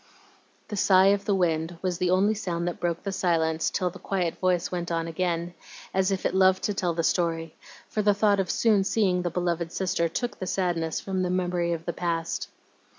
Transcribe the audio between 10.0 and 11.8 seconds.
took the sadness from the memory